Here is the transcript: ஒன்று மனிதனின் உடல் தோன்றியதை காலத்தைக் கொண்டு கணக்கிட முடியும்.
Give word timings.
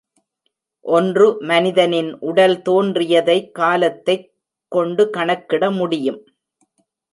ஒன்று 0.85 1.37
மனிதனின் 1.39 2.19
உடல் 2.19 2.61
தோன்றியதை 2.61 3.51
காலத்தைக் 3.51 4.27
கொண்டு 4.71 5.09
கணக்கிட 5.09 5.71
முடியும். 5.71 6.21